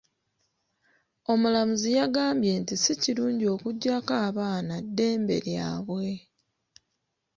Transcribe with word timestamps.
Omulamuzi 1.31 1.89
yagambye 1.99 2.53
nti 2.61 2.75
si 2.83 2.93
kirungi 3.01 3.45
okuggyako 3.53 4.13
abaana 4.27 4.75
dembe 4.97 5.37
lyabwe. 5.45 6.09